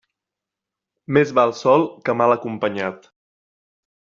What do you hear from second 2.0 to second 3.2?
que mal acompanyat.